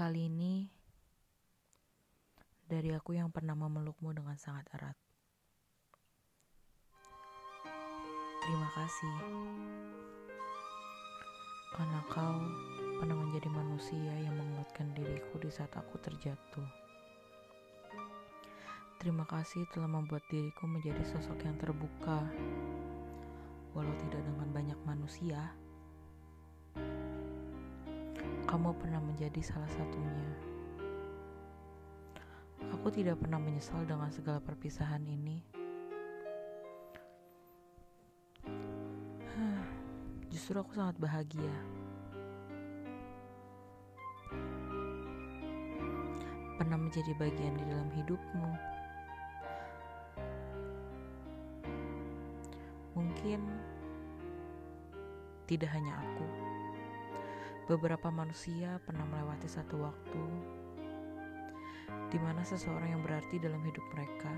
Kali 0.00 0.32
ini 0.32 0.64
dari 2.64 2.88
aku 2.88 3.20
yang 3.20 3.28
pernah 3.28 3.52
memelukmu 3.52 4.16
dengan 4.16 4.32
sangat 4.40 4.64
erat. 4.72 4.96
Terima 8.40 8.68
kasih 8.72 9.16
karena 11.76 12.00
kau 12.08 12.40
pernah 12.96 13.12
menjadi 13.12 13.52
manusia 13.52 14.24
yang 14.24 14.40
menguatkan 14.40 14.88
diriku 14.96 15.36
di 15.36 15.52
saat 15.52 15.76
aku 15.76 16.00
terjatuh. 16.00 16.68
Terima 19.04 19.28
kasih 19.28 19.68
telah 19.68 20.00
membuat 20.00 20.24
diriku 20.32 20.64
menjadi 20.64 21.04
sosok 21.12 21.44
yang 21.44 21.60
terbuka, 21.60 22.24
walau 23.76 23.92
tidak 24.00 24.24
dengan 24.24 24.48
banyak 24.48 24.80
manusia. 24.88 25.52
Kamu 28.50 28.74
pernah 28.74 28.98
menjadi 28.98 29.38
salah 29.46 29.70
satunya. 29.70 30.26
Aku 32.74 32.90
tidak 32.90 33.22
pernah 33.22 33.38
menyesal 33.38 33.86
dengan 33.86 34.10
segala 34.10 34.42
perpisahan 34.42 35.06
ini. 35.06 35.38
Justru 40.34 40.58
aku 40.58 40.74
sangat 40.74 40.98
bahagia. 40.98 41.54
Pernah 46.58 46.74
menjadi 46.74 47.14
bagian 47.22 47.54
di 47.54 47.62
dalam 47.70 47.86
hidupmu. 48.02 48.50
Mungkin 52.98 53.46
tidak 55.46 55.70
hanya 55.70 55.94
aku. 56.02 56.49
Beberapa 57.70 58.10
manusia 58.10 58.82
pernah 58.82 59.06
melewati 59.06 59.46
satu 59.46 59.78
waktu 59.78 60.24
di 62.10 62.18
mana 62.18 62.42
seseorang 62.42 62.98
yang 62.98 63.02
berarti 63.06 63.38
dalam 63.38 63.62
hidup 63.62 63.86
mereka 63.94 64.34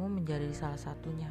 mau 0.00 0.08
menjadi 0.08 0.48
salah 0.56 0.80
satunya. 0.80 1.28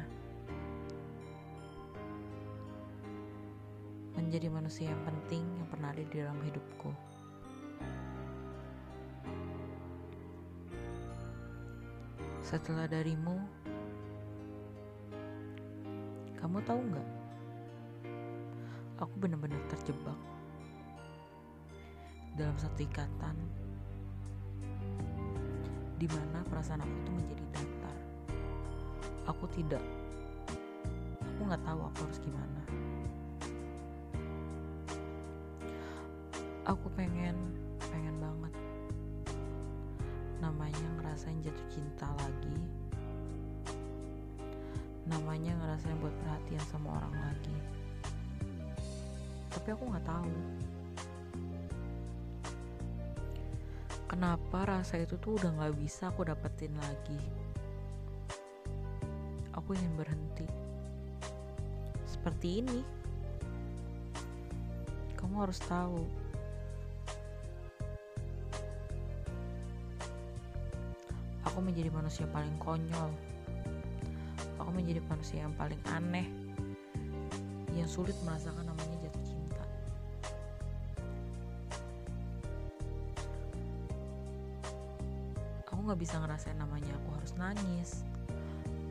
Menjadi 4.14 4.46
manusia 4.46 4.94
yang 4.94 5.02
penting 5.02 5.42
yang 5.58 5.66
pernah 5.66 5.90
ada 5.90 6.06
di 6.06 6.14
dalam 6.22 6.38
hidupku. 6.38 6.94
Setelah 12.46 12.86
darimu, 12.86 13.65
kamu 16.46 16.62
tahu 16.62 16.78
nggak? 16.78 17.08
Aku 19.02 19.14
benar-benar 19.18 19.58
terjebak 19.66 20.14
dalam 22.38 22.54
satu 22.54 22.86
ikatan 22.86 23.34
di 25.98 26.06
mana 26.06 26.46
perasaan 26.46 26.86
aku 26.86 26.96
tuh 27.02 27.14
menjadi 27.18 27.44
datar. 27.50 27.98
Aku 29.26 29.50
tidak, 29.58 29.82
aku 31.18 31.50
nggak 31.50 31.66
tahu 31.66 31.80
aku 31.82 31.98
harus 32.06 32.22
gimana. 32.22 32.62
Aku 36.62 36.86
pengen, 36.94 37.34
pengen 37.90 38.22
banget 38.22 38.54
namanya 40.38 40.88
ngerasain 41.02 41.42
jatuh 41.42 41.66
cinta 41.74 42.06
lagi 42.22 42.85
namanya 45.06 45.54
ngerasain 45.54 45.98
buat 46.02 46.14
perhatian 46.22 46.64
sama 46.70 46.98
orang 46.98 47.14
lagi. 47.14 47.56
Tapi 49.54 49.68
aku 49.70 49.84
nggak 49.86 50.06
tahu. 50.06 50.34
Kenapa 54.06 54.58
rasa 54.66 55.02
itu 55.02 55.18
tuh 55.18 55.38
udah 55.38 55.50
nggak 55.58 55.74
bisa 55.78 56.10
aku 56.10 56.26
dapetin 56.26 56.74
lagi? 56.78 57.18
Aku 59.54 59.74
ingin 59.74 59.94
berhenti. 59.98 60.46
Seperti 62.06 62.62
ini. 62.62 62.80
Kamu 65.18 65.42
harus 65.42 65.58
tahu. 65.64 66.06
Aku 71.50 71.58
menjadi 71.64 71.90
manusia 71.90 72.28
paling 72.30 72.54
konyol. 72.62 73.10
Menjadi 74.76 75.00
manusia 75.08 75.40
yang 75.40 75.56
paling 75.56 75.80
aneh, 75.88 76.28
yang 77.72 77.88
sulit 77.88 78.12
merasakan 78.28 78.60
namanya 78.60 79.08
jatuh 79.08 79.24
cinta. 79.24 79.64
Aku 85.64 85.80
gak 85.80 85.96
bisa 85.96 86.20
ngerasain 86.20 86.60
namanya 86.60 86.92
aku 86.92 87.08
harus 87.16 87.32
nangis. 87.40 88.04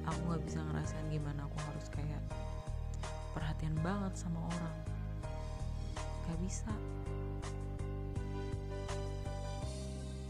Aku 0.09 0.19
gak 0.33 0.41
bisa 0.41 0.57
ngerasain 0.65 1.05
gimana 1.13 1.45
aku 1.45 1.57
harus 1.69 1.85
kayak 1.93 2.21
perhatian 3.37 3.77
banget 3.85 4.13
sama 4.17 4.41
orang. 4.41 4.77
Gak 6.25 6.39
bisa. 6.41 6.73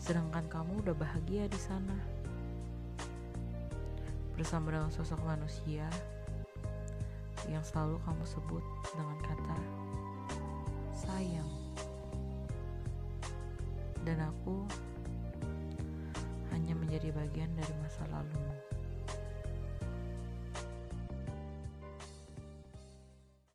Sedangkan 0.04 0.44
kamu 0.52 0.84
udah 0.84 0.96
bahagia 1.00 1.48
di 1.48 1.60
sana 1.64 1.96
bersama 4.35 4.75
dengan 4.75 4.91
sosok 4.91 5.19
manusia 5.23 5.88
yang 7.47 7.63
selalu 7.63 7.96
kamu 8.03 8.23
sebut 8.28 8.63
dengan 8.91 9.18
kata 9.23 9.57
sayang. 10.91 11.51
Dan 14.03 14.22
aku 14.22 14.68
hanya 16.51 16.75
menjadi 16.75 17.16
bagian 17.16 17.51
dari 17.56 17.74
masa 17.79 18.03
lalumu. 18.12 18.55